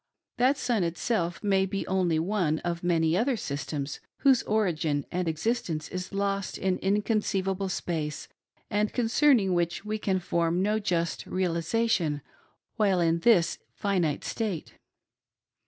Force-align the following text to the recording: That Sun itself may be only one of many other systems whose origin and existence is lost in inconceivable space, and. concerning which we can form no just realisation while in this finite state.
That 0.39 0.57
Sun 0.57 0.83
itself 0.83 1.43
may 1.43 1.67
be 1.67 1.85
only 1.85 2.17
one 2.17 2.57
of 2.65 2.83
many 2.83 3.15
other 3.15 3.37
systems 3.37 3.99
whose 4.21 4.41
origin 4.41 5.05
and 5.11 5.27
existence 5.27 5.89
is 5.89 6.11
lost 6.11 6.57
in 6.57 6.79
inconceivable 6.79 7.69
space, 7.69 8.27
and. 8.71 8.91
concerning 8.91 9.53
which 9.53 9.85
we 9.85 9.99
can 9.99 10.17
form 10.17 10.63
no 10.63 10.79
just 10.79 11.27
realisation 11.27 12.23
while 12.77 12.99
in 12.99 13.19
this 13.19 13.59
finite 13.75 14.23
state. 14.23 14.73